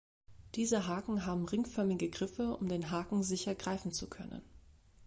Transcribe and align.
Diese 0.55 0.87
Haken 0.87 1.27
haben 1.27 1.45
ringförmige 1.47 2.09
Griffe, 2.09 2.57
um 2.57 2.67
den 2.67 2.89
Haken 2.89 3.21
sicher 3.21 3.53
greifen 3.53 3.91
zu 3.91 4.09
können. 4.09 4.41